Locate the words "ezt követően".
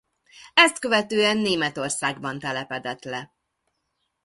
0.53-1.37